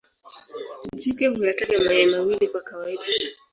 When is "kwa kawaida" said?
2.47-3.03